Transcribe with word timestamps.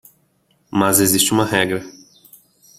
Mas 0.71 0.99
existe 0.99 1.31
uma 1.31 1.45
regra 1.45 1.85